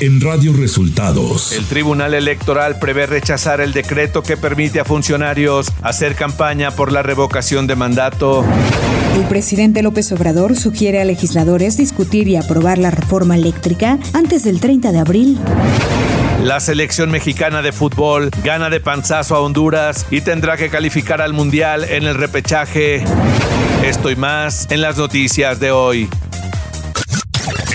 en 0.00 0.20
Radio 0.20 0.54
Resultados. 0.54 1.52
El 1.52 1.66
Tribunal 1.66 2.14
Electoral 2.14 2.78
prevé 2.78 3.06
rechazar 3.06 3.60
el 3.60 3.72
decreto 3.72 4.22
que 4.22 4.38
permite 4.38 4.80
a 4.80 4.84
funcionarios 4.84 5.70
hacer 5.82 6.14
campaña 6.14 6.70
por 6.70 6.90
la 6.90 7.02
revocación 7.02 7.66
de 7.66 7.76
mandato. 7.76 8.42
El 9.14 9.24
presidente 9.24 9.82
López 9.82 10.10
Obrador 10.12 10.56
sugiere 10.56 11.02
a 11.02 11.04
legisladores 11.04 11.76
discutir 11.76 12.28
y 12.28 12.36
aprobar 12.36 12.78
la 12.78 12.90
reforma 12.90 13.36
eléctrica 13.36 13.98
antes 14.14 14.42
del 14.44 14.60
30 14.60 14.92
de 14.92 14.98
abril. 14.98 15.38
La 16.42 16.60
selección 16.60 17.10
mexicana 17.10 17.60
de 17.60 17.72
fútbol 17.72 18.30
gana 18.42 18.70
de 18.70 18.80
panzazo 18.80 19.36
a 19.36 19.40
Honduras 19.40 20.06
y 20.10 20.22
tendrá 20.22 20.56
que 20.56 20.70
calificar 20.70 21.20
al 21.20 21.34
Mundial 21.34 21.84
en 21.84 22.04
el 22.04 22.14
repechaje. 22.14 23.04
Esto 23.84 24.10
y 24.10 24.16
más 24.16 24.66
en 24.70 24.80
las 24.80 24.96
noticias 24.96 25.60
de 25.60 25.70
hoy. 25.72 26.08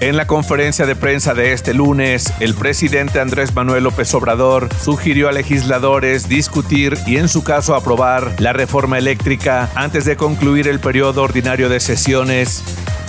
En 0.00 0.16
la 0.16 0.28
conferencia 0.28 0.86
de 0.86 0.94
prensa 0.94 1.34
de 1.34 1.52
este 1.52 1.74
lunes, 1.74 2.32
el 2.38 2.54
presidente 2.54 3.18
Andrés 3.18 3.52
Manuel 3.52 3.82
López 3.82 4.14
Obrador 4.14 4.68
sugirió 4.80 5.28
a 5.28 5.32
legisladores 5.32 6.28
discutir 6.28 6.96
y 7.04 7.16
en 7.16 7.28
su 7.28 7.42
caso 7.42 7.74
aprobar 7.74 8.36
la 8.38 8.52
reforma 8.52 8.96
eléctrica 8.96 9.68
antes 9.74 10.04
de 10.04 10.16
concluir 10.16 10.68
el 10.68 10.78
periodo 10.78 11.24
ordinario 11.24 11.68
de 11.68 11.80
sesiones. 11.80 12.62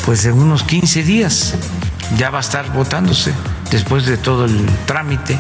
Pues 0.04 0.26
en 0.26 0.34
unos 0.34 0.64
15 0.64 1.04
días 1.04 1.54
ya 2.18 2.32
va 2.32 2.40
a 2.40 2.42
estar 2.42 2.74
votándose 2.74 3.34
después 3.70 4.08
de 4.08 4.18
todo 4.18 4.46
el 4.46 4.66
trámite 4.88 5.38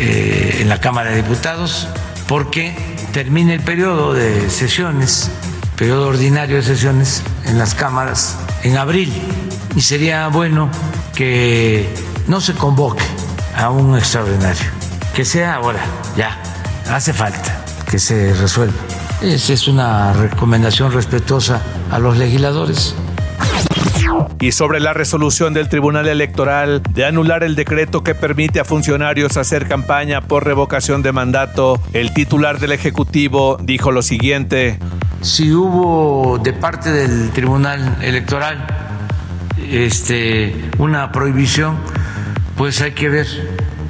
eh, 0.00 0.58
en 0.60 0.68
la 0.68 0.80
Cámara 0.80 1.10
de 1.10 1.22
Diputados, 1.22 1.86
porque 2.26 2.74
termina 3.12 3.54
el 3.54 3.60
periodo 3.60 4.12
de 4.12 4.50
sesiones, 4.50 5.30
periodo 5.76 6.08
ordinario 6.08 6.56
de 6.56 6.62
sesiones 6.62 7.22
en 7.46 7.58
las 7.58 7.76
cámaras 7.76 8.36
en 8.64 8.76
abril 8.76 9.12
y 9.74 9.80
sería 9.80 10.28
bueno 10.28 10.70
que 11.14 11.88
no 12.26 12.40
se 12.40 12.54
convoque 12.54 13.04
a 13.56 13.70
un 13.70 13.96
extraordinario, 13.96 14.68
que 15.14 15.24
sea 15.24 15.54
ahora, 15.54 15.80
ya, 16.16 16.38
hace 16.90 17.12
falta 17.12 17.64
que 17.90 17.98
se 17.98 18.34
resuelva. 18.34 18.78
Esa 19.22 19.52
es 19.52 19.68
una 19.68 20.12
recomendación 20.12 20.92
respetuosa 20.92 21.60
a 21.90 21.98
los 21.98 22.16
legisladores 22.16 22.94
y 24.40 24.52
sobre 24.52 24.80
la 24.80 24.94
resolución 24.94 25.52
del 25.52 25.68
Tribunal 25.68 26.08
Electoral 26.08 26.82
de 26.82 27.04
anular 27.04 27.44
el 27.44 27.54
decreto 27.54 28.02
que 28.02 28.14
permite 28.14 28.60
a 28.60 28.64
funcionarios 28.64 29.36
hacer 29.36 29.68
campaña 29.68 30.22
por 30.22 30.44
revocación 30.44 31.02
de 31.02 31.12
mandato, 31.12 31.78
el 31.92 32.14
titular 32.14 32.58
del 32.58 32.72
Ejecutivo 32.72 33.58
dijo 33.60 33.92
lo 33.92 34.02
siguiente. 34.02 34.78
Si 35.20 35.52
hubo 35.52 36.38
de 36.38 36.54
parte 36.54 36.90
del 36.90 37.30
Tribunal 37.30 37.98
Electoral 38.00 38.89
este, 39.70 40.54
una 40.78 41.12
prohibición, 41.12 41.78
pues 42.56 42.80
hay 42.80 42.92
que 42.92 43.08
ver 43.08 43.26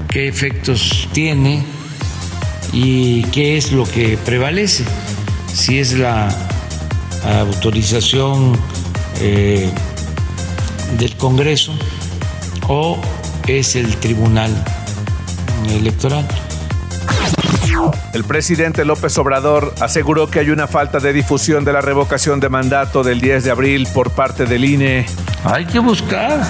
qué 0.08 0.28
efectos 0.28 1.08
tiene 1.12 1.64
y 2.72 3.22
qué 3.24 3.56
es 3.56 3.72
lo 3.72 3.84
que 3.84 4.18
prevalece, 4.24 4.84
si 5.52 5.78
es 5.78 5.92
la 5.94 6.28
autorización 7.24 8.58
eh, 9.20 9.70
del 10.98 11.16
Congreso 11.16 11.74
o 12.68 13.00
es 13.46 13.76
el 13.76 13.96
Tribunal 13.96 14.52
Electoral. 15.68 16.26
El 18.12 18.24
presidente 18.24 18.84
López 18.84 19.16
Obrador 19.18 19.74
aseguró 19.80 20.28
que 20.28 20.40
hay 20.40 20.50
una 20.50 20.66
falta 20.66 20.98
de 20.98 21.12
difusión 21.12 21.64
de 21.64 21.72
la 21.72 21.80
revocación 21.80 22.40
de 22.40 22.48
mandato 22.48 23.02
del 23.02 23.20
10 23.20 23.44
de 23.44 23.50
abril 23.50 23.88
por 23.94 24.10
parte 24.10 24.44
del 24.44 24.64
INE. 24.64 25.06
Hay 25.44 25.66
que 25.66 25.78
buscar 25.78 26.40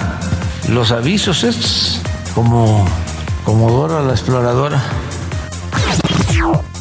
los 0.69 0.91
avisos 0.91 1.43
estos, 1.43 2.01
como, 2.35 2.85
como 3.45 3.69
Dora 3.71 4.01
la 4.01 4.11
exploradora 4.11 4.81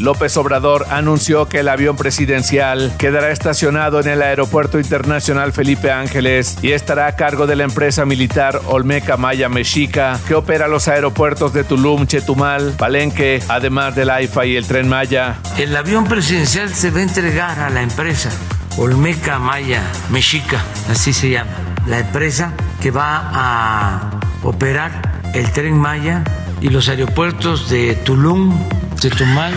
López 0.00 0.36
Obrador 0.38 0.86
anunció 0.90 1.46
que 1.46 1.58
el 1.58 1.68
avión 1.68 1.96
presidencial 1.96 2.92
quedará 2.96 3.30
estacionado 3.30 4.00
en 4.00 4.08
el 4.08 4.22
Aeropuerto 4.22 4.78
Internacional 4.78 5.52
Felipe 5.52 5.90
Ángeles 5.90 6.56
y 6.62 6.72
estará 6.72 7.06
a 7.06 7.16
cargo 7.16 7.46
de 7.46 7.56
la 7.56 7.64
empresa 7.64 8.06
militar 8.06 8.60
Olmeca 8.66 9.18
Maya 9.18 9.50
Mexica, 9.50 10.18
que 10.26 10.34
opera 10.34 10.68
los 10.68 10.88
aeropuertos 10.88 11.52
de 11.52 11.64
Tulum, 11.64 12.06
Chetumal, 12.06 12.72
Palenque, 12.78 13.42
además 13.48 13.94
del 13.94 14.08
AIFA 14.08 14.46
y 14.46 14.56
el 14.56 14.66
Tren 14.66 14.88
Maya. 14.88 15.36
El 15.58 15.76
avión 15.76 16.04
presidencial 16.04 16.70
se 16.70 16.90
va 16.90 17.00
a 17.00 17.02
entregar 17.02 17.60
a 17.60 17.68
la 17.68 17.82
empresa 17.82 18.30
Olmeca 18.78 19.38
Maya 19.38 19.82
Mexica, 20.10 20.64
así 20.88 21.12
se 21.12 21.28
llama, 21.28 21.50
la 21.86 21.98
empresa 21.98 22.52
que 22.80 22.90
va 22.90 23.30
a 23.32 24.20
operar 24.42 25.20
el 25.34 25.50
Tren 25.52 25.76
Maya 25.76 26.24
y 26.60 26.68
los 26.68 26.88
aeropuertos 26.88 27.70
de 27.70 27.94
Tulum, 27.94 28.58
Chetumal, 28.96 29.52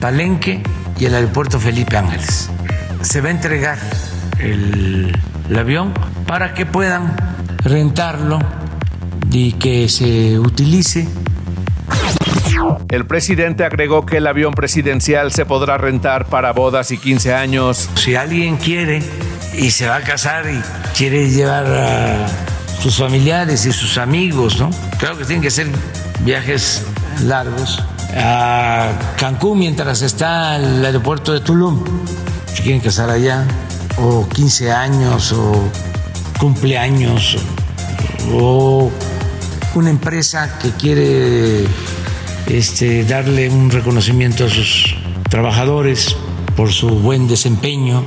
Palenque 0.00 0.62
y 0.98 1.04
el 1.04 1.14
aeropuerto 1.14 1.60
Felipe 1.60 1.96
Ángeles. 1.96 2.50
Se 3.02 3.20
va 3.20 3.28
a 3.28 3.30
entregar 3.32 3.78
el, 4.38 5.16
avión 5.56 5.92
para 6.26 6.54
que 6.54 6.66
puedan 6.66 7.16
rentarlo 7.64 8.38
y 9.30 9.52
que 9.52 9.88
se 9.88 10.38
utilice. 10.38 11.08
El 12.90 13.06
presidente 13.06 13.64
agregó 13.64 14.04
que 14.04 14.18
el 14.18 14.26
avión 14.26 14.52
presidencial 14.52 15.32
se 15.32 15.46
podrá 15.46 15.78
rentar 15.78 16.26
para 16.26 16.52
bodas 16.52 16.90
y 16.90 16.98
15 16.98 17.34
años. 17.34 17.88
Si 17.94 18.14
alguien 18.14 18.56
quiere 18.56 19.02
y 19.52 19.70
se 19.70 19.86
va 19.86 19.96
a 19.96 20.00
casar 20.02 20.46
y 20.50 20.60
quiere 20.96 21.30
llevar 21.30 21.66
a 21.66 22.26
sus 22.82 22.96
familiares 22.96 23.66
y 23.66 23.72
sus 23.72 23.98
amigos, 23.98 24.58
¿no? 24.58 24.70
Claro 24.98 25.18
que 25.18 25.24
tienen 25.24 25.42
que 25.42 25.50
ser 25.50 25.68
viajes 26.24 26.82
largos 27.24 27.82
a 28.16 28.92
Cancún 29.16 29.58
mientras 29.58 30.02
está 30.02 30.56
el 30.56 30.84
aeropuerto 30.84 31.32
de 31.32 31.40
Tulum, 31.40 31.84
si 32.52 32.62
quieren 32.62 32.80
casar 32.80 33.10
allá, 33.10 33.46
o 33.98 34.28
15 34.28 34.72
años, 34.72 35.32
o 35.32 35.52
cumpleaños, 36.38 37.36
o 38.32 38.90
una 39.74 39.90
empresa 39.90 40.58
que 40.58 40.70
quiere 40.72 41.64
este, 42.46 43.04
darle 43.04 43.48
un 43.48 43.70
reconocimiento 43.70 44.46
a 44.46 44.48
sus 44.48 44.96
trabajadores 45.28 46.16
por 46.56 46.72
su 46.72 46.88
buen 46.88 47.28
desempeño. 47.28 48.06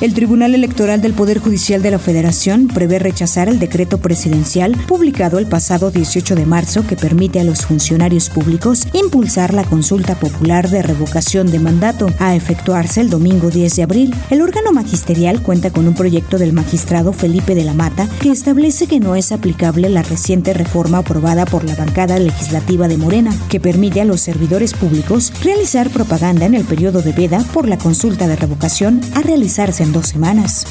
El 0.00 0.14
Tribunal 0.14 0.54
Electoral 0.54 1.02
del 1.02 1.12
Poder 1.12 1.40
Judicial 1.40 1.82
de 1.82 1.90
la 1.90 1.98
Federación 1.98 2.68
prevé 2.68 2.98
rechazar 2.98 3.50
el 3.50 3.58
decreto 3.58 3.98
presidencial 3.98 4.74
publicado 4.88 5.38
el 5.38 5.46
pasado 5.46 5.90
18 5.90 6.36
de 6.36 6.46
marzo 6.46 6.86
que 6.86 6.96
permite 6.96 7.38
a 7.38 7.44
los 7.44 7.66
funcionarios 7.66 8.30
públicos 8.30 8.86
impulsar 8.94 9.52
la 9.52 9.62
consulta 9.62 10.14
popular 10.14 10.70
de 10.70 10.80
revocación 10.80 11.50
de 11.50 11.58
mandato 11.58 12.06
a 12.18 12.34
efectuarse 12.34 13.02
el 13.02 13.10
domingo 13.10 13.50
10 13.50 13.76
de 13.76 13.82
abril. 13.82 14.14
El 14.30 14.40
órgano 14.40 14.72
magisterial 14.72 15.42
cuenta 15.42 15.70
con 15.70 15.86
un 15.86 15.92
proyecto 15.92 16.38
del 16.38 16.54
magistrado 16.54 17.12
Felipe 17.12 17.54
de 17.54 17.64
la 17.64 17.74
Mata 17.74 18.08
que 18.22 18.30
establece 18.30 18.86
que 18.86 19.00
no 19.00 19.16
es 19.16 19.32
aplicable 19.32 19.90
la 19.90 20.02
reciente 20.02 20.54
reforma 20.54 20.98
aprobada 20.98 21.44
por 21.44 21.64
la 21.64 21.76
bancada 21.76 22.18
legislativa 22.18 22.88
de 22.88 22.96
Morena, 22.96 23.34
que 23.50 23.60
permite 23.60 24.00
a 24.00 24.06
los 24.06 24.22
servidores 24.22 24.72
públicos 24.72 25.30
realizar 25.44 25.90
propaganda 25.90 26.46
en 26.46 26.54
el 26.54 26.64
periodo 26.64 27.02
de 27.02 27.12
veda 27.12 27.44
por 27.52 27.68
la 27.68 27.76
consulta 27.76 28.26
de 28.26 28.36
revocación 28.36 29.02
a 29.14 29.20
realizarse 29.20 29.82
en 29.82 29.89
dos 29.92 30.06
semanas. 30.08 30.66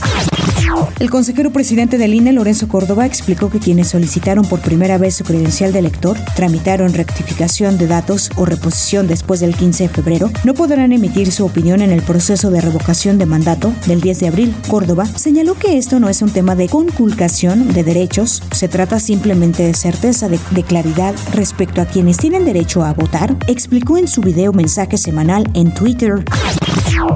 El 0.99 1.09
consejero 1.09 1.51
presidente 1.51 1.97
del 1.97 2.13
INE, 2.13 2.33
Lorenzo 2.33 2.67
Córdoba, 2.67 3.05
explicó 3.05 3.49
que 3.49 3.59
quienes 3.59 3.89
solicitaron 3.89 4.45
por 4.45 4.59
primera 4.59 4.97
vez 4.97 5.15
su 5.15 5.23
credencial 5.23 5.71
de 5.73 5.79
elector, 5.79 6.17
tramitaron 6.35 6.93
rectificación 6.93 7.77
de 7.77 7.87
datos 7.87 8.29
o 8.35 8.45
reposición 8.45 9.07
después 9.07 9.39
del 9.39 9.55
15 9.55 9.83
de 9.83 9.89
febrero, 9.89 10.31
no 10.43 10.53
podrán 10.53 10.91
emitir 10.91 11.31
su 11.31 11.45
opinión 11.45 11.81
en 11.81 11.91
el 11.91 12.01
proceso 12.01 12.51
de 12.51 12.61
revocación 12.61 13.17
de 13.17 13.25
mandato 13.25 13.73
del 13.87 14.01
10 14.01 14.19
de 14.19 14.27
abril. 14.27 14.55
Córdoba 14.67 15.05
señaló 15.05 15.55
que 15.55 15.77
esto 15.77 15.99
no 15.99 16.09
es 16.09 16.21
un 16.21 16.31
tema 16.31 16.55
de 16.55 16.67
conculcación 16.67 17.73
de 17.73 17.83
derechos, 17.83 18.43
se 18.51 18.67
trata 18.67 18.99
simplemente 18.99 19.63
de 19.63 19.73
certeza 19.73 20.29
de, 20.29 20.39
de 20.51 20.63
claridad 20.63 21.15
respecto 21.33 21.81
a 21.81 21.85
quienes 21.85 22.17
tienen 22.17 22.45
derecho 22.45 22.83
a 22.83 22.93
votar, 22.93 23.35
explicó 23.47 23.97
en 23.97 24.07
su 24.07 24.21
video 24.21 24.53
mensaje 24.53 24.97
semanal 24.97 25.49
en 25.53 25.73
Twitter. 25.73 26.23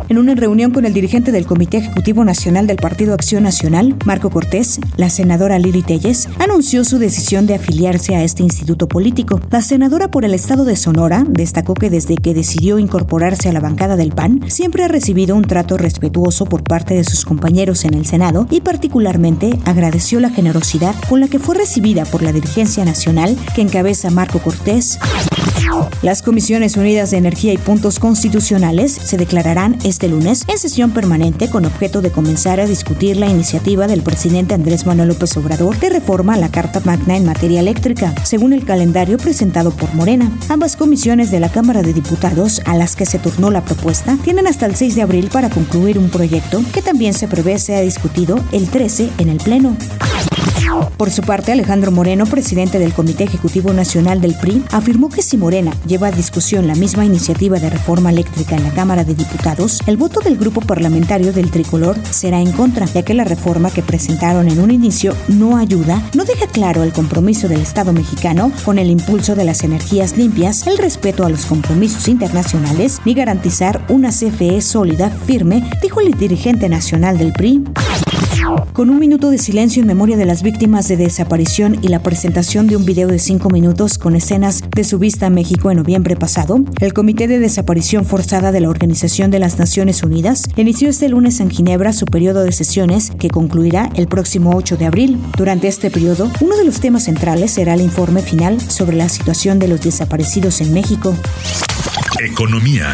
En 0.08 0.18
una 0.18 0.36
reunión 0.36 0.72
con 0.72 0.86
el 0.86 0.94
dirigente 0.94 1.32
del 1.32 1.46
Comité 1.46 1.90
Ejecutivo 1.94 2.26
Nacional 2.26 2.66
del 2.66 2.78
Partido 2.78 3.14
Acción 3.14 3.44
Nacional, 3.44 3.96
Marco 4.04 4.32
Cortés, 4.32 4.80
la 4.98 5.12
senadora 5.12 5.60
Lili 5.60 5.84
Telles 5.84 6.28
anunció 6.40 6.84
su 6.86 6.98
decisión 6.98 7.46
de 7.46 7.54
afiliarse 7.54 8.16
a 8.16 8.24
este 8.24 8.42
instituto 8.42 8.88
político. 8.88 9.40
La 9.52 9.62
senadora 9.62 10.08
por 10.08 10.26
el 10.26 10.34
estado 10.34 10.66
de 10.66 10.76
Sonora 10.76 11.24
destacó 11.30 11.76
que 11.76 11.92
desde 11.92 12.16
que 12.16 12.34
decidió 12.34 12.80
incorporarse 12.80 13.50
a 13.50 13.54
la 13.54 13.60
bancada 13.60 13.96
del 13.96 14.12
PAN, 14.12 14.42
siempre 14.48 14.84
ha 14.84 14.88
recibido 14.88 15.36
un 15.36 15.44
trato 15.44 15.78
respetuoso 15.78 16.46
por 16.46 16.64
parte 16.64 16.96
de 16.96 17.04
sus 17.04 17.26
compañeros 17.26 17.86
en 17.86 17.94
el 17.94 18.08
Senado 18.08 18.48
y 18.50 18.62
particularmente 18.62 19.60
agradeció 19.64 20.20
la 20.20 20.32
generosidad 20.32 20.96
con 21.08 21.20
la 21.20 21.28
que 21.28 21.38
fue 21.38 21.54
recibida 21.54 22.06
por 22.06 22.24
la 22.24 22.34
dirigencia 22.34 22.86
nacional 22.86 23.38
que 23.54 23.62
encabeza 23.62 24.10
Marco 24.10 24.40
Cortés. 24.40 24.98
Las 26.02 26.22
Comisiones 26.22 26.76
Unidas 26.76 27.12
de 27.12 27.18
Energía 27.18 27.54
y 27.54 27.58
Puntos 27.58 27.98
Constitucionales 27.98 28.92
se 28.92 29.18
declararán 29.18 29.78
este 29.84 30.08
lunes 30.08 30.44
en 30.48 30.58
sesión 30.58 30.92
permanente 30.92 31.50
con 31.50 31.66
objeto 31.66 32.02
de 32.02 32.12
comenzar 32.12 32.60
a 32.60 32.66
discutir 32.66 33.18
la 33.18 33.30
iniciativa 33.30 33.88
del 33.88 34.02
presidente 34.02 34.54
Andrés 34.54 34.86
Manuel 34.86 35.10
López 35.10 35.36
Obrador 35.38 35.78
de 35.80 35.90
reforma 35.90 36.34
a 36.34 36.38
la 36.38 36.50
Carta 36.50 36.82
Magna 36.84 37.16
en 37.16 37.26
materia 37.26 37.62
eléctrica, 37.62 38.14
según 38.24 38.54
el 38.54 38.66
calendario 38.66 39.18
presentado 39.18 39.72
por 39.72 39.94
Morena. 39.94 40.32
Ambas 40.50 40.76
comisiones 40.76 41.32
de 41.32 41.40
la 41.40 41.50
Cámara 41.50 41.82
de 41.82 41.94
Diputados, 41.94 42.62
a 42.66 42.76
las 42.76 42.96
que 42.96 43.06
se 43.06 43.20
turnó 43.20 43.50
la 43.50 43.64
propuesta, 43.64 44.18
tienen 44.24 44.48
hasta 44.48 44.66
el 44.66 44.76
6 44.76 44.96
de 44.96 45.02
abril 45.04 45.30
para 45.32 45.50
concluir 45.50 45.98
un 45.98 46.10
proyecto 46.10 46.62
que 46.74 46.82
también 46.82 47.14
se 47.14 47.28
prevé 47.28 47.60
sea 47.60 47.82
discutido 47.82 48.40
el 48.52 48.68
13 48.68 49.10
en 49.18 49.30
el 49.30 49.38
Pleno. 49.38 49.76
Por 50.98 51.12
su 51.12 51.22
parte, 51.22 51.52
Alejandro 51.52 51.92
Moreno, 51.92 52.26
presidente 52.26 52.80
del 52.80 52.94
Comité 52.94 53.26
Ejecutivo 53.26 53.74
Nacional 53.74 54.22
del 54.22 54.36
PRI, 54.36 54.64
afirmó 54.72 55.10
que 55.10 55.22
si 55.22 55.38
Morena 55.38 55.74
lleva 55.86 56.08
a 56.08 56.12
discusión 56.12 56.68
la 56.68 56.76
misma 56.76 57.06
iniciativa 57.06 57.60
de 57.60 57.70
reforma 57.70 58.10
eléctrica 58.10 58.56
en 58.56 58.64
la 58.64 58.72
Cámara 58.72 59.04
de 59.04 59.16
Diputados, 59.16 59.82
el 59.86 59.98
voto 59.98 60.20
del 60.20 60.38
grupo 60.38 60.62
parlamentario 60.62 61.34
del 61.34 61.52
tricolor 61.52 61.98
será 62.10 62.40
en 62.40 62.52
contra, 62.52 62.86
ya 62.86 63.04
que 63.04 63.14
la 63.14 63.24
reforma 63.24 63.72
que 63.72 63.84
presentaron 63.84 64.48
en 64.48 64.60
un 64.60 64.72
inicio 64.72 65.16
no 65.28 65.58
ayuda, 65.58 66.02
no 66.16 66.24
deja 66.24 66.48
claro 66.48 66.84
el 66.84 66.94
compromiso 66.94 67.48
del 67.48 67.62
Estado 67.62 67.92
mexicano 67.94 68.52
con 68.64 68.80
el 68.80 68.90
impulso 68.90 69.36
de 69.36 69.44
las 69.44 69.64
energías 69.64 70.18
limpias, 70.18 70.66
el 70.68 70.78
respeto 70.78 71.26
a 71.26 71.30
los 71.30 71.46
compromisos 71.46 72.08
internacionales 72.08 73.02
ni 73.06 73.14
garantizar 73.14 73.86
una 73.90 74.10
CFE 74.10 74.62
sólida, 74.62 75.10
firme, 75.10 75.70
dijo 75.82 76.02
el 76.02 76.14
dirigente 76.14 76.70
nacional 76.70 77.18
del 77.18 77.34
PRI. 77.34 77.64
Con 78.74 78.90
un 78.90 79.00
minuto 79.00 79.30
de 79.30 79.38
silencio 79.38 79.82
en 79.82 79.88
memoria 79.88 80.18
de 80.18 80.26
las 80.26 80.44
víctimas 80.44 80.88
de 80.88 80.98
desaparición 80.98 81.78
y 81.82 81.90
la 81.90 82.02
presentación 82.02 82.68
de 82.68 82.76
un 82.76 82.86
video 82.86 83.08
de 83.08 83.20
cinco 83.20 83.50
minutos 83.50 83.98
con 83.98 84.16
escenas 84.16 84.64
de 84.70 84.84
su 84.84 85.00
vista 85.00 85.28
a 85.28 85.30
México 85.30 85.70
en 85.70 85.78
noviembre 85.78 86.16
pasado, 86.16 86.60
el 86.80 86.94
Comité 86.94 87.28
de 87.28 87.40
Desaparición 87.40 88.06
Forzada 88.06 88.52
de 88.52 88.62
la 88.62 88.70
Organización 88.70 89.32
de 89.32 89.40
las 89.40 89.60
Naciones 89.60 90.04
Unidas 90.04 90.50
inició 90.56 90.90
este 90.90 91.10
lunes 91.10 91.40
en 91.40 91.50
Ginebra 91.50 91.94
su 91.94 92.06
periodo 92.06 92.44
de 92.44 92.52
sesiones 92.52 93.12
que 93.12 93.30
concluirá 93.30 93.90
el 93.96 94.08
próximo 94.08 94.52
8 94.56 94.78
de 94.78 94.86
abril. 94.86 95.20
Durante 95.38 95.68
este 95.68 95.92
periodo, 95.92 96.32
uno 96.42 96.58
de 96.58 96.66
los 96.66 96.80
temas 96.80 97.04
centrales 97.04 97.52
será 97.52 97.76
el 97.76 97.82
informe 97.82 98.22
final 98.22 98.60
sobre 98.60 98.98
la 98.98 99.10
situación 99.10 99.60
de 99.60 99.68
los 99.68 99.82
desaparecidos 99.82 100.62
en 100.62 100.74
México. 100.74 101.16
Economía. 102.20 102.88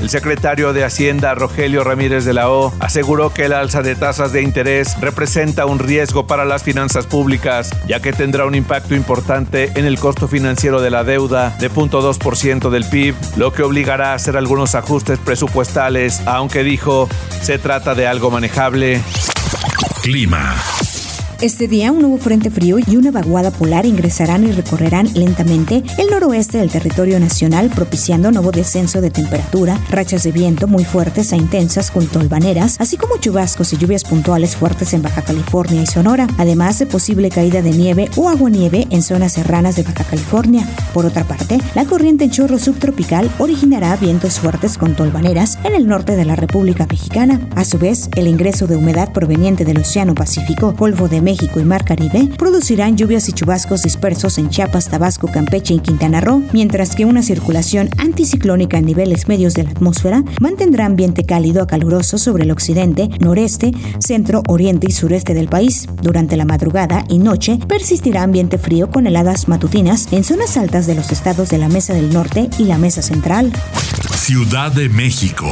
El 0.00 0.08
secretario 0.08 0.72
de 0.72 0.84
Hacienda, 0.84 1.34
Rogelio 1.34 1.84
Ramírez 1.84 2.24
de 2.24 2.32
la 2.32 2.50
O, 2.50 2.72
aseguró 2.80 3.32
que 3.34 3.44
el 3.44 3.52
alza 3.52 3.82
de 3.82 3.94
tasas 3.94 4.32
de 4.32 4.42
interés 4.42 4.98
representa 5.00 5.66
un 5.66 5.78
riesgo 5.78 6.26
para 6.26 6.44
las 6.44 6.62
finanzas 6.62 7.06
públicas, 7.06 7.70
ya 7.86 8.00
que 8.00 8.12
tendrá 8.12 8.46
un 8.46 8.54
impacto 8.54 8.94
importante 8.94 9.70
en 9.74 9.84
el 9.84 9.98
costo 9.98 10.26
financiero 10.26 10.80
de 10.80 10.90
la 10.90 11.04
deuda 11.04 11.54
de 11.58 11.70
0.2% 11.70 12.70
del 12.70 12.84
PIB, 12.84 13.14
lo 13.36 13.52
que 13.52 13.62
obligará 13.62 14.12
a 14.12 14.14
hacer 14.14 14.36
algunos 14.36 14.74
ajustes 14.74 15.18
presupuestales, 15.18 16.22
aunque 16.26 16.64
dijo, 16.64 17.08
se 17.42 17.58
trata 17.58 17.94
de 17.94 18.06
algo 18.06 18.30
manejable. 18.30 19.02
Clima. 20.02 20.56
Este 21.42 21.68
día, 21.68 21.90
un 21.90 22.00
nuevo 22.00 22.18
frente 22.18 22.50
frío 22.50 22.76
y 22.86 22.96
una 22.96 23.10
vaguada 23.10 23.50
polar 23.50 23.86
ingresarán 23.86 24.46
y 24.46 24.52
recorrerán 24.52 25.08
lentamente 25.14 25.82
el 25.96 26.10
noroeste 26.10 26.58
del 26.58 26.70
territorio 26.70 27.18
nacional, 27.18 27.70
propiciando 27.74 28.30
nuevo 28.30 28.50
descenso 28.50 29.00
de 29.00 29.10
temperatura, 29.10 29.80
rachas 29.88 30.24
de 30.24 30.32
viento 30.32 30.68
muy 30.68 30.84
fuertes 30.84 31.32
e 31.32 31.38
intensas 31.38 31.90
con 31.90 32.06
tolvaneras, 32.06 32.76
así 32.78 32.98
como 32.98 33.16
chubascos 33.16 33.72
y 33.72 33.78
lluvias 33.78 34.04
puntuales 34.04 34.54
fuertes 34.54 34.92
en 34.92 35.00
Baja 35.00 35.22
California 35.22 35.80
y 35.80 35.86
Sonora, 35.86 36.26
además 36.36 36.78
de 36.78 36.84
posible 36.84 37.30
caída 37.30 37.62
de 37.62 37.70
nieve 37.70 38.10
o 38.16 38.28
aguanieve 38.28 38.86
en 38.90 39.02
zonas 39.02 39.32
serranas 39.32 39.76
de 39.76 39.84
Baja 39.84 40.04
California. 40.04 40.68
Por 40.92 41.06
otra 41.06 41.24
parte, 41.24 41.58
la 41.74 41.86
corriente 41.86 42.24
en 42.24 42.32
chorro 42.32 42.58
subtropical 42.58 43.30
originará 43.38 43.96
vientos 43.96 44.38
fuertes 44.40 44.76
con 44.76 44.94
tolvaneras 44.94 45.58
en 45.64 45.74
el 45.74 45.86
norte 45.86 46.16
de 46.16 46.26
la 46.26 46.36
República 46.36 46.84
Mexicana. 46.84 47.40
A 47.56 47.64
su 47.64 47.78
vez, 47.78 48.10
el 48.14 48.28
ingreso 48.28 48.66
de 48.66 48.76
humedad 48.76 49.14
proveniente 49.14 49.64
del 49.64 49.78
Océano 49.78 50.14
Pacífico, 50.14 50.74
polvo 50.74 51.08
de 51.08 51.29
México 51.30 51.60
y 51.60 51.64
Mar 51.64 51.84
Caribe 51.84 52.28
producirán 52.36 52.96
lluvias 52.96 53.28
y 53.28 53.32
chubascos 53.32 53.82
dispersos 53.82 54.36
en 54.38 54.50
Chiapas, 54.50 54.88
Tabasco, 54.88 55.28
Campeche 55.28 55.74
y 55.74 55.78
Quintana 55.78 56.20
Roo, 56.20 56.42
mientras 56.52 56.96
que 56.96 57.04
una 57.04 57.22
circulación 57.22 57.88
anticiclónica 57.98 58.78
en 58.78 58.86
niveles 58.86 59.28
medios 59.28 59.54
de 59.54 59.62
la 59.62 59.70
atmósfera 59.70 60.24
mantendrá 60.40 60.86
ambiente 60.86 61.22
cálido 61.22 61.62
a 61.62 61.68
caluroso 61.68 62.18
sobre 62.18 62.42
el 62.42 62.50
occidente, 62.50 63.08
noreste, 63.20 63.70
centro, 64.00 64.42
oriente 64.48 64.88
y 64.88 64.92
sureste 64.92 65.32
del 65.32 65.46
país. 65.46 65.86
Durante 66.02 66.36
la 66.36 66.46
madrugada 66.46 67.04
y 67.08 67.18
noche 67.18 67.60
persistirá 67.68 68.24
ambiente 68.24 68.58
frío 68.58 68.90
con 68.90 69.06
heladas 69.06 69.46
matutinas 69.46 70.08
en 70.10 70.24
zonas 70.24 70.56
altas 70.56 70.88
de 70.88 70.96
los 70.96 71.12
estados 71.12 71.48
de 71.48 71.58
la 71.58 71.68
Mesa 71.68 71.94
del 71.94 72.12
Norte 72.12 72.50
y 72.58 72.64
la 72.64 72.76
Mesa 72.76 73.02
Central. 73.02 73.52
Ciudad 74.16 74.72
de 74.72 74.88
México. 74.88 75.46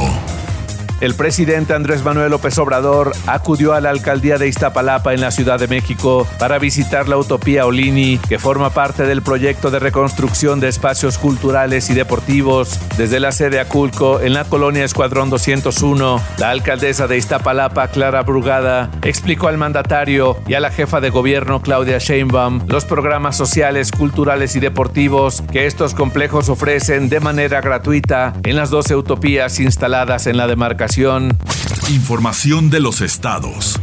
El 1.01 1.15
presidente 1.15 1.73
Andrés 1.73 2.03
Manuel 2.03 2.31
López 2.31 2.57
Obrador 2.57 3.13
acudió 3.25 3.73
a 3.73 3.79
la 3.79 3.89
alcaldía 3.89 4.37
de 4.37 4.49
Iztapalapa 4.49 5.13
en 5.13 5.21
la 5.21 5.31
Ciudad 5.31 5.57
de 5.57 5.69
México 5.69 6.27
para 6.39 6.59
visitar 6.59 7.07
la 7.07 7.15
Utopía 7.15 7.65
Olini, 7.65 8.17
que 8.27 8.37
forma 8.37 8.71
parte 8.71 9.03
del 9.03 9.21
proyecto 9.21 9.71
de 9.71 9.79
reconstrucción 9.79 10.59
de 10.59 10.67
espacios 10.67 11.17
culturales 11.17 11.89
y 11.89 11.93
deportivos 11.93 12.77
desde 12.97 13.21
la 13.21 13.31
sede 13.31 13.61
Aculco 13.61 14.19
en 14.19 14.33
la 14.33 14.43
colonia 14.43 14.83
Escuadrón 14.83 15.29
201. 15.29 16.21
La 16.37 16.49
alcaldesa 16.49 17.07
de 17.07 17.17
Iztapalapa, 17.17 17.87
Clara 17.87 18.23
Brugada, 18.23 18.91
explicó 19.01 19.47
al 19.47 19.57
mandatario 19.57 20.35
y 20.47 20.55
a 20.55 20.59
la 20.59 20.69
jefa 20.69 20.99
de 20.99 21.11
gobierno, 21.11 21.61
Claudia 21.61 21.99
Sheinbaum, 21.99 22.67
los 22.67 22.83
programas 22.83 23.37
sociales, 23.37 23.93
culturales 23.93 24.57
y 24.57 24.59
deportivos 24.59 25.43
que 25.53 25.65
estos 25.65 25.93
complejos 25.93 26.49
ofrecen 26.49 27.07
de 27.07 27.21
manera 27.21 27.61
gratuita 27.61 28.33
en 28.43 28.57
las 28.57 28.69
12 28.69 28.97
utopías 28.97 29.61
instaladas 29.61 30.27
en 30.27 30.35
la 30.35 30.47
demarcación 30.47 30.88
Información 31.87 32.71
de 32.71 32.79
los 32.79 33.01
estados. 33.01 33.79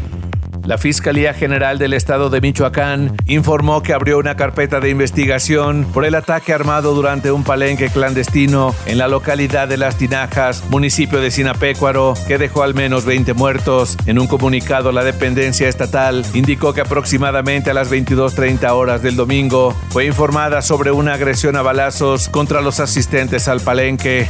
La 0.65 0.77
Fiscalía 0.77 1.33
General 1.35 1.79
del 1.79 1.93
Estado 1.93 2.31
de 2.31 2.41
Michoacán 2.41 3.17
informó 3.27 3.81
que 3.81 3.93
abrió 3.93 4.19
una 4.19 4.35
carpeta 4.35 4.81
de 4.81 4.91
investigación 4.91 5.87
por 5.95 6.05
el 6.05 6.17
ataque 6.17 6.53
armado 6.53 6.95
durante 6.95 7.31
un 7.31 7.45
palenque 7.45 7.91
clandestino 7.91 8.75
en 8.87 8.99
la 8.99 9.07
localidad 9.07 9.69
de 9.69 9.77
Las 9.77 9.97
Tinajas, 9.97 10.65
municipio 10.69 11.21
de 11.21 11.31
Sinapecuaro, 11.31 12.15
que 12.27 12.39
dejó 12.39 12.65
al 12.65 12.75
menos 12.75 13.05
20 13.05 13.35
muertos. 13.35 13.97
En 14.07 14.19
un 14.19 14.27
comunicado, 14.27 14.91
la 14.91 15.05
dependencia 15.05 15.69
estatal 15.69 16.27
indicó 16.35 16.75
que 16.75 16.81
aproximadamente 16.81 17.71
a 17.71 17.75
las 17.75 17.89
22.30 17.91 18.69
horas 18.73 19.01
del 19.01 19.15
domingo 19.15 19.77
fue 19.91 20.07
informada 20.07 20.61
sobre 20.61 20.91
una 20.91 21.15
agresión 21.15 21.55
a 21.55 21.63
balazos 21.63 22.29
contra 22.29 22.61
los 22.61 22.81
asistentes 22.81 23.47
al 23.47 23.61
palenque. 23.61 24.29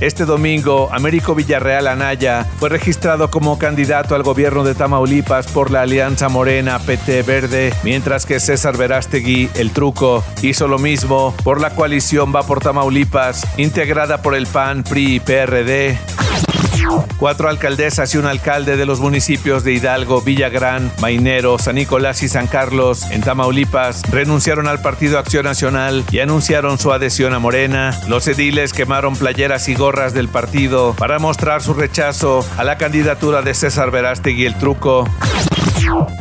Este 0.00 0.24
domingo, 0.24 0.88
Américo 0.92 1.34
Villarreal 1.34 1.86
Anaya 1.86 2.46
fue 2.58 2.70
registrado 2.70 3.30
como 3.30 3.58
candidato 3.58 4.14
al 4.14 4.22
gobierno 4.22 4.64
de 4.64 4.74
Tamaulipas 4.74 5.46
por 5.48 5.70
la 5.70 5.82
Alianza 5.82 6.28
Morena 6.28 6.78
PT 6.78 7.22
Verde, 7.22 7.74
mientras 7.82 8.24
que 8.24 8.40
César 8.40 8.76
Verástegui, 8.76 9.50
el 9.54 9.72
truco, 9.72 10.24
hizo 10.42 10.68
lo 10.68 10.78
mismo 10.78 11.34
por 11.44 11.60
la 11.60 11.70
coalición 11.70 12.34
Va 12.34 12.42
por 12.42 12.60
Tamaulipas, 12.60 13.46
integrada 13.58 14.22
por 14.22 14.34
el 14.34 14.46
PAN, 14.46 14.84
PRI 14.84 15.16
y 15.16 15.20
PRD. 15.20 15.98
Cuatro 17.16 17.48
alcaldesas 17.48 18.14
y 18.14 18.18
un 18.18 18.26
alcalde 18.26 18.76
de 18.76 18.86
los 18.86 19.00
municipios 19.00 19.64
de 19.64 19.72
Hidalgo, 19.72 20.22
Villagrán, 20.22 20.90
Mainero, 21.00 21.58
San 21.58 21.74
Nicolás 21.74 22.22
y 22.22 22.28
San 22.28 22.46
Carlos, 22.46 23.10
en 23.10 23.20
Tamaulipas, 23.20 24.02
renunciaron 24.10 24.68
al 24.68 24.80
Partido 24.80 25.18
Acción 25.18 25.44
Nacional 25.44 26.04
y 26.10 26.20
anunciaron 26.20 26.78
su 26.78 26.92
adhesión 26.92 27.34
a 27.34 27.38
Morena. 27.38 27.98
Los 28.08 28.26
ediles 28.28 28.72
quemaron 28.72 29.16
playeras 29.16 29.68
y 29.68 29.74
gorras 29.74 30.14
del 30.14 30.28
partido 30.28 30.94
para 30.94 31.18
mostrar 31.18 31.62
su 31.62 31.74
rechazo 31.74 32.44
a 32.56 32.64
la 32.64 32.78
candidatura 32.78 33.42
de 33.42 33.54
César 33.54 33.90
Verástegui 33.90 34.46
el 34.46 34.56
Truco. 34.56 35.04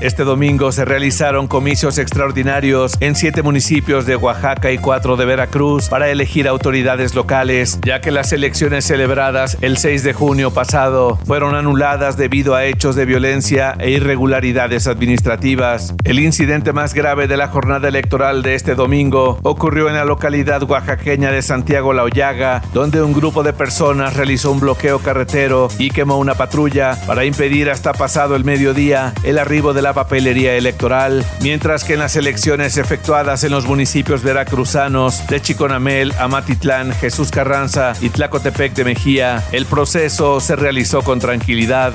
Este 0.02 0.24
domingo 0.24 0.72
se 0.72 0.86
realizaron 0.86 1.48
comicios 1.48 1.98
extraordinarios 1.98 2.96
en 3.02 3.16
siete 3.16 3.44
municipios 3.44 4.06
de 4.06 4.16
Oaxaca 4.16 4.72
y 4.72 4.78
cuatro 4.78 5.18
de 5.18 5.26
Veracruz 5.26 5.90
para 5.90 6.10
elegir 6.10 6.48
autoridades 6.48 7.16
locales, 7.16 7.80
ya 7.84 8.02
que 8.02 8.12
las 8.12 8.32
elecciones 8.32 8.86
celebradas 8.86 9.58
el 9.62 9.78
6 9.78 10.04
de 10.04 10.14
junio 10.14 10.52
pasado 10.52 11.18
fueron 11.26 11.56
anuladas 11.56 12.18
debido 12.18 12.56
a 12.56 12.66
hechos 12.66 12.96
de 12.96 13.06
violencia 13.06 13.76
e 13.80 13.92
irregularidades 13.92 14.88
administrativas. 14.88 15.94
El 16.04 16.20
incidente 16.20 16.74
más 16.74 16.94
grave 16.94 17.28
de 17.28 17.38
la 17.38 17.50
jornada 17.50 17.88
electoral 17.88 18.42
de 18.42 18.56
este 18.56 18.76
domingo 18.76 19.38
ocurrió 19.44 19.90
en 19.90 19.96
la 19.96 20.06
localidad 20.06 20.64
oaxaqueña 20.64 21.32
de 21.32 21.42
Santiago 21.42 21.94
La 21.94 22.04
Hoyaga, 22.04 22.62
donde 22.74 23.02
un 23.02 23.14
grupo 23.14 23.44
de 23.44 23.54
personas 23.54 24.16
realizó 24.16 24.52
un 24.52 24.60
bloqueo 24.62 25.00
carretero 25.00 25.68
y 25.78 25.90
quemó 25.90 26.18
una 26.18 26.36
patrulla 26.36 26.98
para 27.06 27.26
impedir 27.26 27.70
hasta 27.70 27.94
pasado 27.94 28.36
el 28.36 28.46
mediodía 28.46 29.14
el 29.30 29.38
arribo 29.38 29.74
de 29.74 29.84
la 29.84 29.94
papelería 29.94 30.56
electoral, 30.56 31.24
mientras 31.42 31.84
que 31.84 31.94
en 31.94 32.00
las 32.00 32.16
elecciones 32.16 32.78
efectuadas 32.78 33.44
en 33.44 33.52
los 33.52 33.68
municipios 33.68 34.24
veracruzanos 34.24 35.28
de 35.28 35.40
Chiconamel, 35.40 36.14
Amatitlán, 36.18 36.94
Jesús 36.94 37.30
Carranza 37.30 37.94
y 38.02 38.10
Tlacotepec 38.10 38.74
de 38.74 38.86
Mejía, 38.86 39.44
el 39.52 39.66
proceso 39.68 40.40
se 40.40 40.56
realizó 40.56 41.04
con 41.04 41.20
tranquilidad. 41.20 41.94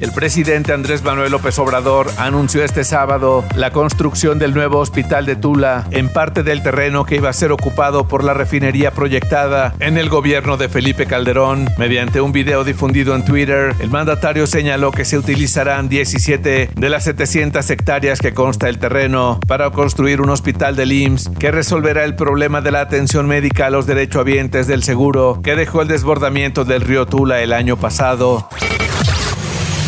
El 0.00 0.12
presidente 0.12 0.72
Andrés 0.72 1.02
Manuel 1.02 1.32
López 1.32 1.58
Obrador 1.58 2.08
anunció 2.18 2.62
este 2.62 2.84
sábado 2.84 3.44
la 3.56 3.72
construcción 3.72 4.38
del 4.38 4.54
nuevo 4.54 4.78
hospital 4.78 5.26
de 5.26 5.34
Tula 5.34 5.88
en 5.90 6.08
parte 6.08 6.44
del 6.44 6.62
terreno 6.62 7.04
que 7.04 7.16
iba 7.16 7.30
a 7.30 7.32
ser 7.32 7.50
ocupado 7.50 8.06
por 8.06 8.22
la 8.22 8.32
refinería 8.32 8.92
proyectada 8.92 9.74
en 9.80 9.98
el 9.98 10.08
gobierno 10.08 10.56
de 10.56 10.68
Felipe 10.68 11.06
Calderón. 11.06 11.68
Mediante 11.78 12.20
un 12.20 12.30
video 12.30 12.62
difundido 12.62 13.16
en 13.16 13.24
Twitter, 13.24 13.74
el 13.80 13.90
mandatario 13.90 14.46
señaló 14.46 14.92
que 14.92 15.04
se 15.04 15.18
utilizarán 15.18 15.88
17 15.88 16.70
de 16.76 16.88
las 16.88 17.02
700 17.02 17.68
hectáreas 17.68 18.20
que 18.20 18.34
consta 18.34 18.68
el 18.68 18.78
terreno 18.78 19.40
para 19.48 19.70
construir 19.70 20.20
un 20.20 20.30
hospital 20.30 20.76
del 20.76 20.92
IMSS 20.92 21.30
que 21.40 21.50
resolverá 21.50 22.04
el 22.04 22.14
problema 22.14 22.60
de 22.60 22.70
la 22.70 22.82
atención 22.82 23.26
médica 23.26 23.66
a 23.66 23.70
los 23.70 23.86
derechohabientes 23.86 24.68
del 24.68 24.84
seguro 24.84 25.40
que 25.42 25.56
dejó 25.56 25.82
el 25.82 25.88
desbordamiento 25.88 26.64
del 26.64 26.82
río 26.82 27.06
Tula 27.06 27.42
el 27.42 27.52
año 27.52 27.76
pasado. 27.76 28.48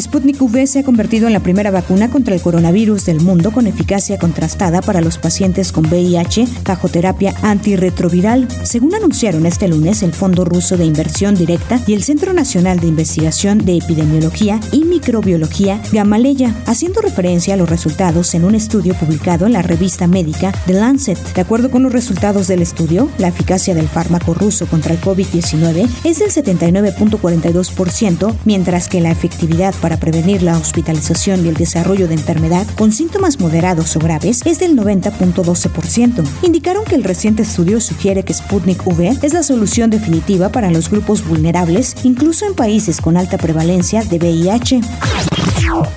Sputnik 0.00 0.40
V 0.40 0.66
se 0.66 0.78
ha 0.78 0.84
convertido 0.84 1.26
en 1.26 1.34
la 1.34 1.40
primera 1.40 1.70
vacuna 1.70 2.10
contra 2.10 2.34
el 2.34 2.40
coronavirus 2.40 3.04
del 3.04 3.20
mundo 3.20 3.50
con 3.50 3.66
eficacia 3.66 4.18
contrastada 4.18 4.80
para 4.80 5.02
los 5.02 5.18
pacientes 5.18 5.70
con 5.70 5.86
VIH 5.86 6.46
bajo 6.64 6.88
terapia 6.88 7.34
antirretroviral, 7.42 8.48
según 8.62 8.94
anunciaron 8.94 9.44
este 9.44 9.68
lunes 9.68 10.02
el 10.02 10.14
Fondo 10.14 10.46
Ruso 10.46 10.76
de 10.76 10.86
Inversión 10.86 11.34
Directa 11.34 11.78
y 11.86 11.92
el 11.92 12.02
Centro 12.02 12.32
Nacional 12.32 12.80
de 12.80 12.86
Investigación 12.86 13.58
de 13.58 13.76
Epidemiología 13.76 14.58
y 14.72 14.84
Microbiología 14.84 15.82
Gamaleya, 15.92 16.54
haciendo 16.66 17.02
referencia 17.02 17.54
a 17.54 17.58
los 17.58 17.68
resultados 17.68 18.34
en 18.34 18.44
un 18.44 18.54
estudio 18.54 18.94
publicado 18.94 19.46
en 19.46 19.52
la 19.52 19.62
revista 19.62 20.06
médica 20.06 20.52
The 20.66 20.74
Lancet. 20.74 21.18
De 21.34 21.42
acuerdo 21.42 21.70
con 21.70 21.82
los 21.82 21.92
resultados 21.92 22.48
del 22.48 22.62
estudio, 22.62 23.10
la 23.18 23.28
eficacia 23.28 23.74
del 23.74 23.88
fármaco 23.88 24.32
ruso 24.32 24.66
contra 24.66 24.94
el 24.94 25.00
COVID-19 25.00 25.88
es 26.04 26.18
del 26.18 26.30
79.42%, 26.30 28.34
mientras 28.44 28.88
que 28.88 29.00
la 29.00 29.10
efectividad 29.10 29.74
para 29.82 29.98
prevenir 29.98 30.42
la 30.42 30.56
hospitalización 30.56 31.44
y 31.44 31.48
el 31.48 31.56
desarrollo 31.56 32.08
de 32.08 32.14
enfermedad 32.14 32.66
con 32.78 32.92
síntomas 32.92 33.40
moderados 33.40 33.94
o 33.96 33.98
graves 33.98 34.40
es 34.46 34.60
del 34.60 34.78
90.12%. 34.78 36.24
Indicaron 36.42 36.84
que 36.84 36.94
el 36.94 37.04
reciente 37.04 37.42
estudio 37.42 37.80
sugiere 37.80 38.22
que 38.22 38.32
Sputnik 38.32 38.86
V 38.86 39.18
es 39.20 39.34
la 39.34 39.42
solución 39.42 39.90
definitiva 39.90 40.48
para 40.50 40.70
los 40.70 40.88
grupos 40.88 41.26
vulnerables, 41.26 41.96
incluso 42.04 42.46
en 42.46 42.54
países 42.54 43.00
con 43.00 43.16
alta 43.16 43.36
prevalencia 43.36 44.04
de 44.04 44.18
VIH. 44.18 44.80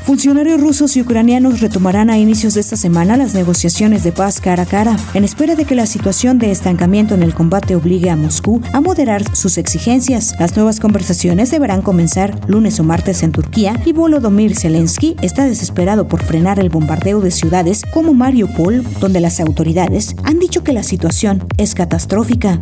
Funcionarios 0.05 0.61
rusos 0.61 0.95
y 0.95 1.01
ucranianos 1.01 1.59
retomarán 1.59 2.09
a 2.09 2.17
inicios 2.17 2.53
de 2.53 2.61
esta 2.61 2.77
semana 2.77 3.17
las 3.17 3.33
negociaciones 3.33 4.03
de 4.03 4.11
paz 4.11 4.39
cara 4.39 4.63
a 4.63 4.65
cara, 4.65 4.95
en 5.13 5.23
espera 5.23 5.55
de 5.55 5.65
que 5.65 5.75
la 5.75 5.85
situación 5.85 6.39
de 6.39 6.51
estancamiento 6.51 7.13
en 7.13 7.23
el 7.23 7.33
combate 7.33 7.75
obligue 7.75 8.09
a 8.09 8.15
Moscú 8.15 8.61
a 8.73 8.81
moderar 8.81 9.35
sus 9.35 9.57
exigencias. 9.57 10.33
Las 10.39 10.55
nuevas 10.55 10.79
conversaciones 10.79 11.51
deberán 11.51 11.81
comenzar 11.81 12.39
lunes 12.47 12.79
o 12.79 12.83
martes 12.83 13.23
en 13.23 13.31
Turquía 13.31 13.74
y 13.83 13.93
Volodymyr 13.93 14.55
Zelensky 14.55 15.15
está 15.21 15.45
desesperado 15.45 16.07
por 16.07 16.23
frenar 16.23 16.59
el 16.59 16.69
bombardeo 16.69 17.19
de 17.19 17.31
ciudades 17.31 17.83
como 17.93 18.13
Mariupol, 18.13 18.83
donde 18.99 19.19
las 19.19 19.39
autoridades 19.39 20.15
han 20.23 20.39
dicho 20.39 20.63
que 20.63 20.73
la 20.73 20.83
situación 20.83 21.43
es 21.57 21.75
catastrófica. 21.75 22.59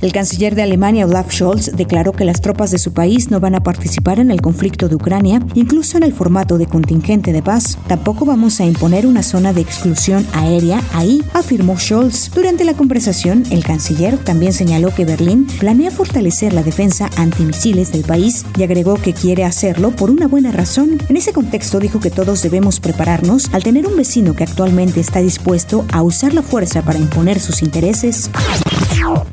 El 0.00 0.12
canciller 0.12 0.54
de 0.54 0.62
Alemania, 0.62 1.06
Olaf 1.06 1.32
Scholz, 1.32 1.72
declaró 1.76 2.12
que 2.12 2.24
las 2.24 2.40
tropas 2.40 2.70
de 2.70 2.78
su 2.78 2.92
país 2.92 3.30
no 3.30 3.40
van 3.40 3.54
a 3.54 3.62
participar 3.62 4.18
en 4.18 4.30
el 4.30 4.40
conflicto 4.40 4.88
de 4.88 4.96
Ucrania, 4.96 5.40
incluso 5.54 5.96
en 5.96 6.02
el 6.02 6.12
formato 6.12 6.58
de 6.58 6.66
contingente 6.66 7.32
de 7.32 7.42
paz. 7.42 7.78
Tampoco 7.86 8.24
vamos 8.24 8.60
a 8.60 8.64
imponer 8.64 9.06
una 9.06 9.22
zona 9.22 9.52
de 9.52 9.60
exclusión 9.60 10.26
aérea 10.32 10.82
ahí, 10.94 11.22
afirmó 11.34 11.78
Scholz. 11.78 12.30
Durante 12.34 12.64
la 12.64 12.74
conversación, 12.74 13.44
el 13.50 13.64
canciller 13.64 14.18
también 14.18 14.52
señaló 14.52 14.94
que 14.94 15.04
Berlín 15.04 15.46
planea 15.58 15.90
fortalecer 15.90 16.52
la 16.52 16.62
defensa 16.62 17.10
antimisiles 17.16 17.92
del 17.92 18.02
país 18.02 18.44
y 18.56 18.62
agregó 18.62 18.94
que 18.94 19.12
quiere 19.12 19.44
hacerlo 19.44 19.90
por 19.90 20.10
una 20.10 20.26
buena 20.26 20.50
razón. 20.50 20.98
En 21.08 21.16
ese 21.16 21.32
contexto 21.32 21.78
dijo 21.78 22.00
que 22.00 22.10
todos 22.10 22.42
debemos 22.42 22.80
prepararnos 22.80 23.52
al 23.52 23.62
tener 23.62 23.86
un 23.86 23.96
vecino 23.96 24.34
que 24.34 24.44
actualmente 24.44 25.00
está 25.00 25.20
dispuesto 25.20 25.84
a 25.92 26.02
usar 26.02 26.34
la 26.34 26.42
fuerza 26.42 26.82
para 26.82 26.98
imponer 26.98 27.40
sus 27.40 27.62
intereses. 27.62 28.30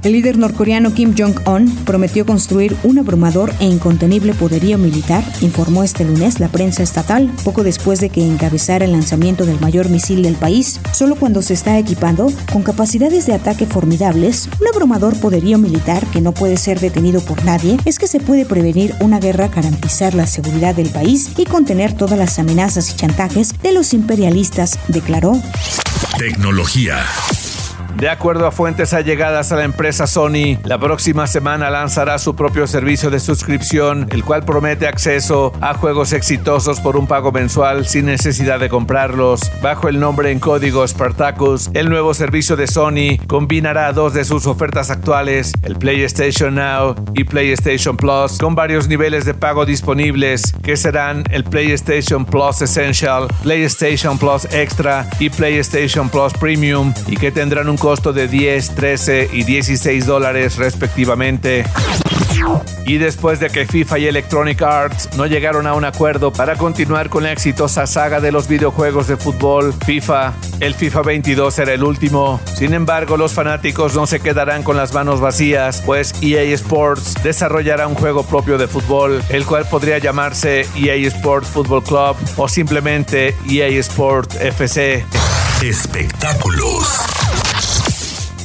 El 0.07 0.13
líder 0.13 0.37
norcoreano 0.37 0.93
Kim 0.93 1.13
Jong-un 1.17 1.69
prometió 1.83 2.25
construir 2.25 2.77
un 2.83 2.97
abrumador 2.97 3.53
e 3.59 3.65
incontenible 3.65 4.33
poderío 4.33 4.77
militar, 4.77 5.21
informó 5.41 5.83
este 5.83 6.05
lunes 6.05 6.39
la 6.39 6.47
prensa 6.47 6.81
estatal, 6.81 7.29
poco 7.43 7.61
después 7.61 7.99
de 7.99 8.09
que 8.09 8.25
encabezara 8.25 8.85
el 8.85 8.93
lanzamiento 8.93 9.45
del 9.45 9.59
mayor 9.59 9.89
misil 9.89 10.23
del 10.23 10.35
país. 10.35 10.79
Solo 10.93 11.17
cuando 11.17 11.41
se 11.41 11.55
está 11.55 11.77
equipando 11.77 12.31
con 12.53 12.63
capacidades 12.63 13.25
de 13.25 13.33
ataque 13.33 13.65
formidables, 13.65 14.47
un 14.61 14.67
abrumador 14.69 15.19
poderío 15.19 15.57
militar 15.57 16.05
que 16.13 16.21
no 16.21 16.31
puede 16.31 16.55
ser 16.55 16.79
detenido 16.79 17.19
por 17.19 17.43
nadie, 17.43 17.75
es 17.83 17.99
que 17.99 18.07
se 18.07 18.21
puede 18.21 18.45
prevenir 18.45 18.95
una 19.01 19.19
guerra, 19.19 19.49
garantizar 19.49 20.13
la 20.13 20.25
seguridad 20.25 20.73
del 20.73 20.89
país 20.89 21.31
y 21.35 21.43
contener 21.43 21.91
todas 21.91 22.17
las 22.17 22.39
amenazas 22.39 22.89
y 22.91 22.95
chantajes 22.95 23.61
de 23.61 23.73
los 23.73 23.93
imperialistas, 23.93 24.79
declaró. 24.87 25.33
Tecnología. 26.17 26.95
De 27.97 28.09
acuerdo 28.09 28.45
a 28.45 28.51
fuentes 28.51 28.93
allegadas 28.93 29.51
a 29.51 29.55
la 29.55 29.63
empresa 29.63 30.05
Sony, 30.05 30.59
la 30.63 30.77
próxima 30.77 31.25
semana 31.25 31.71
lanzará 31.71 32.19
su 32.19 32.35
propio 32.35 32.67
servicio 32.67 33.09
de 33.09 33.19
suscripción, 33.19 34.05
el 34.11 34.23
cual 34.23 34.45
promete 34.45 34.87
acceso 34.87 35.51
a 35.61 35.73
juegos 35.73 36.13
exitosos 36.13 36.79
por 36.79 36.95
un 36.95 37.07
pago 37.07 37.31
mensual 37.31 37.87
sin 37.87 38.05
necesidad 38.05 38.59
de 38.59 38.69
comprarlos. 38.69 39.51
Bajo 39.63 39.87
el 39.87 39.99
nombre 39.99 40.31
en 40.31 40.39
código 40.39 40.87
Spartacus, 40.87 41.71
el 41.73 41.89
nuevo 41.89 42.13
servicio 42.13 42.55
de 42.55 42.67
Sony 42.67 43.17
combinará 43.25 43.91
dos 43.93 44.13
de 44.13 44.25
sus 44.25 44.45
ofertas 44.45 44.91
actuales, 44.91 45.51
el 45.63 45.75
PlayStation 45.75 46.53
Now 46.53 46.93
y 47.15 47.23
PlayStation 47.23 47.97
Plus, 47.97 48.37
con 48.37 48.53
varios 48.53 48.87
niveles 48.87 49.25
de 49.25 49.33
pago 49.33 49.65
disponibles, 49.65 50.53
que 50.61 50.77
serán 50.77 51.23
el 51.31 51.43
PlayStation 51.43 52.25
Plus 52.25 52.61
Essential, 52.61 53.27
PlayStation 53.41 54.19
Plus 54.19 54.45
Extra 54.53 55.09
y 55.17 55.31
PlayStation 55.31 56.09
Plus 56.09 56.33
Premium, 56.33 56.93
y 57.07 57.17
que 57.17 57.31
tendrán 57.31 57.67
un 57.69 57.77
costo 57.87 58.11
de 58.11 58.27
10, 58.27 58.75
13 58.75 59.29
y 59.31 59.43
16 59.43 60.05
dólares 60.05 60.57
respectivamente. 60.57 61.63
Y 62.85 62.97
después 62.97 63.39
de 63.39 63.49
que 63.49 63.65
FIFA 63.65 63.99
y 63.99 64.07
Electronic 64.07 64.61
Arts 64.61 65.07
no 65.15 65.25
llegaron 65.25 65.65
a 65.67 65.73
un 65.73 65.85
acuerdo 65.85 66.33
para 66.33 66.57
continuar 66.57 67.09
con 67.09 67.23
la 67.23 67.31
exitosa 67.31 67.87
saga 67.87 68.19
de 68.19 68.33
los 68.33 68.49
videojuegos 68.49 69.07
de 69.07 69.15
fútbol 69.15 69.73
FIFA, 69.85 70.33
el 70.59 70.73
FIFA 70.73 71.01
22 71.01 71.59
era 71.59 71.71
el 71.71 71.81
último. 71.81 72.41
Sin 72.57 72.73
embargo, 72.73 73.15
los 73.15 73.31
fanáticos 73.31 73.95
no 73.95 74.05
se 74.05 74.19
quedarán 74.19 74.63
con 74.63 74.75
las 74.75 74.93
manos 74.93 75.21
vacías, 75.21 75.81
pues 75.85 76.13
EA 76.21 76.43
Sports 76.55 77.15
desarrollará 77.23 77.87
un 77.87 77.95
juego 77.95 78.23
propio 78.23 78.57
de 78.57 78.67
fútbol, 78.67 79.23
el 79.29 79.45
cual 79.45 79.65
podría 79.71 79.97
llamarse 79.97 80.67
EA 80.75 80.95
Sports 81.07 81.47
Football 81.47 81.83
Club 81.83 82.17
o 82.35 82.49
simplemente 82.49 83.33
EA 83.49 83.69
Sports 83.79 84.35
FC. 84.41 85.05
Espectáculos. 85.61 87.46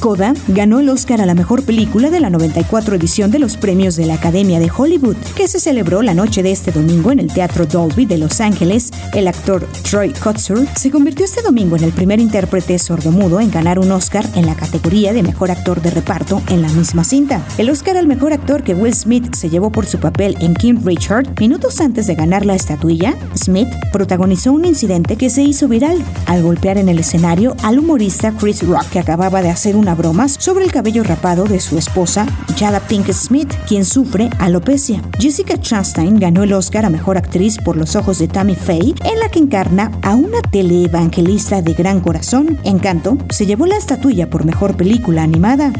Coda 0.03 0.33
ganó 0.49 0.81
el 0.81 0.89
Oscar 0.89 1.21
a 1.21 1.25
la 1.25 1.33
mejor 1.33 1.63
película 1.63 2.09
de 2.09 2.19
la 2.19 2.29
94 2.29 2.97
edición 2.97 3.31
de 3.31 3.39
los 3.39 3.55
premios 3.55 3.95
de 3.95 4.05
la 4.05 4.15
Academia 4.15 4.59
de 4.59 4.69
Hollywood, 4.69 5.15
que 5.33 5.47
se 5.47 5.61
celebró 5.61 6.01
la 6.01 6.13
noche 6.13 6.43
de 6.43 6.51
este 6.51 6.73
domingo 6.73 7.13
en 7.13 7.21
el 7.21 7.31
Teatro 7.31 7.65
Dolby 7.65 8.05
de 8.05 8.17
Los 8.17 8.41
Ángeles. 8.41 8.91
El 9.13 9.29
actor 9.29 9.65
Troy 9.89 10.11
Kotsur 10.11 10.67
se 10.75 10.91
convirtió 10.91 11.23
este 11.23 11.41
domingo 11.41 11.77
en 11.77 11.85
el 11.85 11.93
primer 11.93 12.19
intérprete 12.19 12.77
sordomudo 12.79 13.39
en 13.39 13.49
ganar 13.49 13.79
un 13.79 13.93
Oscar 13.93 14.27
en 14.35 14.45
la 14.45 14.55
categoría 14.55 15.13
de 15.13 15.23
mejor 15.23 15.51
actor 15.51 15.81
de 15.81 15.91
reparto 15.91 16.41
en 16.49 16.61
la 16.61 16.67
misma 16.67 17.05
cinta. 17.05 17.41
El 17.57 17.69
Oscar 17.69 17.95
al 17.95 18.05
mejor 18.05 18.33
actor 18.33 18.61
que 18.61 18.75
Will 18.75 18.93
Smith 18.93 19.33
se 19.33 19.49
llevó 19.49 19.71
por 19.71 19.85
su 19.85 19.99
papel 19.99 20.35
en 20.41 20.53
King 20.53 20.81
Richard, 20.83 21.29
minutos 21.39 21.79
antes 21.79 22.07
de 22.07 22.15
ganar 22.15 22.45
la 22.45 22.55
estatuilla, 22.55 23.15
Smith 23.41 23.69
protagonizó 23.93 24.51
un 24.51 24.65
incidente 24.65 25.15
que 25.15 25.29
se 25.29 25.43
hizo 25.43 25.69
viral 25.69 26.03
al 26.25 26.43
golpear 26.43 26.77
en 26.77 26.89
el 26.89 26.99
escenario 26.99 27.55
al 27.63 27.79
humorista 27.79 28.33
Chris 28.37 28.67
Rock, 28.67 28.89
que 28.89 28.99
acababa 28.99 29.41
de 29.41 29.49
hacer 29.49 29.77
una 29.77 29.92
bromas 29.95 30.35
sobre 30.39 30.65
el 30.65 30.71
cabello 30.71 31.03
rapado 31.03 31.45
de 31.45 31.59
su 31.59 31.77
esposa, 31.77 32.25
Jada 32.57 32.79
Pinkett 32.79 33.15
Smith, 33.15 33.53
quien 33.67 33.85
sufre 33.85 34.29
alopecia. 34.39 35.01
Jessica 35.19 35.59
Chastain 35.59 36.19
ganó 36.19 36.43
el 36.43 36.53
Oscar 36.53 36.85
a 36.85 36.89
Mejor 36.89 37.17
Actriz 37.17 37.57
por 37.57 37.77
Los 37.77 37.95
Ojos 37.95 38.19
de 38.19 38.27
Tammy 38.27 38.55
Faye, 38.55 38.95
en 39.03 39.19
la 39.19 39.29
que 39.29 39.39
encarna 39.39 39.91
a 40.01 40.15
una 40.15 40.41
teleevangelista 40.41 41.61
de 41.61 41.73
gran 41.73 41.99
corazón. 41.99 42.59
Encanto 42.63 43.17
se 43.29 43.45
llevó 43.45 43.65
la 43.65 43.77
estatuilla 43.77 44.29
por 44.29 44.45
Mejor 44.45 44.75
Película 44.75 45.23
Animada. 45.23 45.71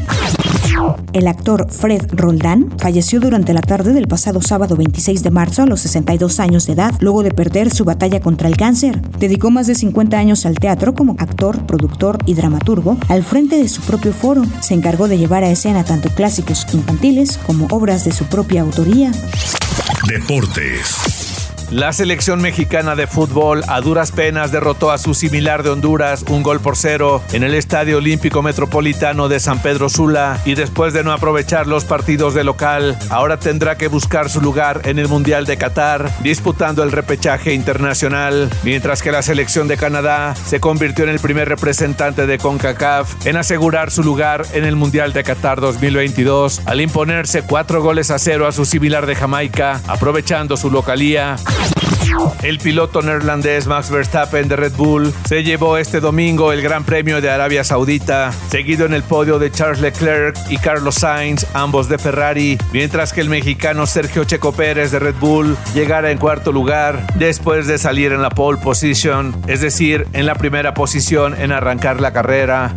El 1.12 1.28
actor 1.28 1.70
Fred 1.70 2.02
Roldán 2.12 2.72
falleció 2.78 3.20
durante 3.20 3.54
la 3.54 3.60
tarde 3.60 3.92
del 3.92 4.08
pasado 4.08 4.42
sábado 4.42 4.76
26 4.76 5.22
de 5.22 5.30
marzo 5.30 5.62
a 5.62 5.66
los 5.66 5.80
62 5.80 6.40
años 6.40 6.66
de 6.66 6.72
edad, 6.72 6.94
luego 7.00 7.22
de 7.22 7.30
perder 7.30 7.70
su 7.70 7.84
batalla 7.84 8.20
contra 8.20 8.48
el 8.48 8.56
cáncer. 8.56 9.00
Dedicó 9.18 9.50
más 9.50 9.66
de 9.66 9.74
50 9.74 10.18
años 10.18 10.44
al 10.46 10.58
teatro 10.58 10.94
como 10.94 11.16
actor, 11.18 11.64
productor 11.66 12.18
y 12.26 12.34
dramaturgo 12.34 12.96
al 13.08 13.22
frente 13.22 13.56
de 13.56 13.68
su 13.68 13.80
propio 13.82 14.12
foro. 14.12 14.42
Se 14.60 14.74
encargó 14.74 15.08
de 15.08 15.18
llevar 15.18 15.44
a 15.44 15.50
escena 15.50 15.84
tanto 15.84 16.10
clásicos 16.10 16.66
infantiles 16.74 17.38
como 17.38 17.66
obras 17.70 18.04
de 18.04 18.12
su 18.12 18.24
propia 18.24 18.62
autoría. 18.62 19.12
Deportes. 20.08 21.23
La 21.70 21.92
selección 21.92 22.40
mexicana 22.40 22.94
de 22.94 23.06
fútbol 23.06 23.62
a 23.68 23.80
duras 23.80 24.12
penas 24.12 24.52
derrotó 24.52 24.90
a 24.90 24.98
su 24.98 25.14
similar 25.14 25.62
de 25.62 25.70
Honduras 25.70 26.24
un 26.28 26.42
gol 26.42 26.60
por 26.60 26.76
cero 26.76 27.22
en 27.32 27.42
el 27.42 27.54
Estadio 27.54 27.98
Olímpico 27.98 28.42
Metropolitano 28.42 29.28
de 29.28 29.40
San 29.40 29.60
Pedro 29.60 29.88
Sula 29.88 30.38
y 30.44 30.54
después 30.54 30.92
de 30.92 31.02
no 31.02 31.12
aprovechar 31.12 31.66
los 31.66 31.84
partidos 31.84 32.34
de 32.34 32.44
local, 32.44 32.96
ahora 33.10 33.38
tendrá 33.38 33.76
que 33.76 33.88
buscar 33.88 34.30
su 34.30 34.40
lugar 34.40 34.82
en 34.84 34.98
el 34.98 35.08
Mundial 35.08 35.46
de 35.46 35.56
Qatar, 35.56 36.10
disputando 36.22 36.82
el 36.82 36.92
repechaje 36.92 37.54
internacional, 37.54 38.50
mientras 38.62 39.02
que 39.02 39.10
la 39.10 39.22
selección 39.22 39.66
de 39.66 39.76
Canadá 39.76 40.34
se 40.34 40.60
convirtió 40.60 41.04
en 41.04 41.10
el 41.10 41.18
primer 41.18 41.48
representante 41.48 42.26
de 42.26 42.38
CONCACAF 42.38 43.26
en 43.26 43.36
asegurar 43.36 43.90
su 43.90 44.02
lugar 44.02 44.46
en 44.52 44.64
el 44.64 44.76
Mundial 44.76 45.12
de 45.12 45.24
Qatar 45.24 45.60
2022 45.60 46.62
al 46.66 46.80
imponerse 46.80 47.42
cuatro 47.42 47.82
goles 47.82 48.10
a 48.10 48.18
cero 48.18 48.46
a 48.46 48.52
su 48.52 48.64
similar 48.64 49.06
de 49.06 49.16
Jamaica, 49.16 49.80
aprovechando 49.88 50.56
su 50.56 50.70
localía. 50.70 51.36
El 52.42 52.58
piloto 52.58 53.00
neerlandés 53.00 53.66
Max 53.66 53.90
Verstappen 53.90 54.48
de 54.48 54.56
Red 54.56 54.74
Bull 54.76 55.12
se 55.26 55.42
llevó 55.42 55.78
este 55.78 56.00
domingo 56.00 56.52
el 56.52 56.60
Gran 56.60 56.84
Premio 56.84 57.20
de 57.20 57.30
Arabia 57.30 57.64
Saudita, 57.64 58.32
seguido 58.50 58.84
en 58.84 58.92
el 58.92 59.02
podio 59.02 59.38
de 59.38 59.50
Charles 59.50 59.80
Leclerc 59.80 60.36
y 60.50 60.58
Carlos 60.58 60.96
Sainz, 60.96 61.46
ambos 61.54 61.88
de 61.88 61.98
Ferrari, 61.98 62.58
mientras 62.72 63.12
que 63.12 63.22
el 63.22 63.30
mexicano 63.30 63.86
Sergio 63.86 64.24
Checo 64.24 64.52
Pérez 64.52 64.90
de 64.90 64.98
Red 64.98 65.16
Bull 65.18 65.56
llegara 65.74 66.10
en 66.10 66.18
cuarto 66.18 66.52
lugar 66.52 67.06
después 67.14 67.66
de 67.66 67.78
salir 67.78 68.12
en 68.12 68.20
la 68.20 68.30
pole 68.30 68.60
position, 68.60 69.34
es 69.46 69.62
decir, 69.62 70.06
en 70.12 70.26
la 70.26 70.34
primera 70.34 70.74
posición 70.74 71.34
en 71.40 71.50
arrancar 71.50 72.00
la 72.00 72.12
carrera. 72.12 72.76